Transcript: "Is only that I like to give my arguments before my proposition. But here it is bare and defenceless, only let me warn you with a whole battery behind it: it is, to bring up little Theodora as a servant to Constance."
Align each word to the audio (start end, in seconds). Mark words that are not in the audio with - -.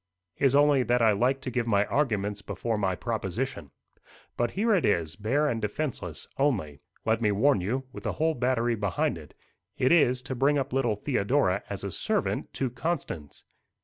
"Is 0.39 0.55
only 0.55 0.81
that 0.81 1.03
I 1.03 1.11
like 1.11 1.41
to 1.41 1.51
give 1.51 1.67
my 1.67 1.85
arguments 1.85 2.41
before 2.41 2.75
my 2.75 2.95
proposition. 2.95 3.69
But 4.35 4.49
here 4.57 4.73
it 4.73 4.83
is 4.83 5.15
bare 5.15 5.47
and 5.47 5.61
defenceless, 5.61 6.27
only 6.39 6.81
let 7.05 7.21
me 7.21 7.31
warn 7.31 7.61
you 7.61 7.83
with 7.93 8.07
a 8.07 8.13
whole 8.13 8.33
battery 8.33 8.73
behind 8.73 9.15
it: 9.15 9.35
it 9.77 9.91
is, 9.91 10.23
to 10.23 10.33
bring 10.33 10.57
up 10.57 10.73
little 10.73 10.95
Theodora 10.95 11.61
as 11.69 11.83
a 11.83 11.91
servant 11.91 12.51
to 12.55 12.71
Constance." 12.71 13.43